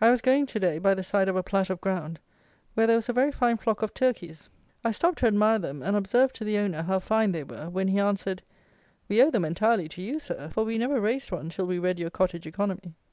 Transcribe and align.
I 0.00 0.10
was 0.12 0.20
going, 0.20 0.46
to 0.46 0.60
day, 0.60 0.78
by 0.78 0.94
the 0.94 1.02
side 1.02 1.28
of 1.28 1.34
a 1.34 1.42
plat 1.42 1.70
of 1.70 1.80
ground, 1.80 2.20
where 2.74 2.86
there 2.86 2.94
was 2.94 3.08
a 3.08 3.12
very 3.12 3.32
fine 3.32 3.56
flock 3.56 3.82
of 3.82 3.94
turkeys. 3.94 4.48
I 4.84 4.92
stopped 4.92 5.18
to 5.18 5.26
admire 5.26 5.58
them, 5.58 5.82
and 5.82 5.96
observed 5.96 6.36
to 6.36 6.44
the 6.44 6.56
owner 6.58 6.82
how 6.84 7.00
fine 7.00 7.32
they 7.32 7.42
were, 7.42 7.68
when 7.68 7.88
he 7.88 7.98
answered, 7.98 8.42
"We 9.08 9.20
owe 9.20 9.30
them 9.32 9.44
entirely 9.44 9.88
to 9.88 10.02
you, 10.02 10.20
Sir, 10.20 10.50
for 10.50 10.62
we 10.64 10.78
never 10.78 11.00
raised 11.00 11.32
one 11.32 11.48
till 11.48 11.66
we 11.66 11.80
read 11.80 11.98
your 11.98 12.10
Cottage 12.10 12.46
Economy." 12.46 12.94